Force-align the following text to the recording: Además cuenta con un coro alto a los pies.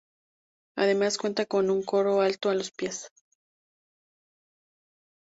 Además 0.77 1.19
cuenta 1.19 1.45
con 1.45 1.69
un 1.69 1.83
coro 1.83 2.21
alto 2.21 2.49
a 2.49 2.55
los 2.55 2.71
pies. 2.71 3.11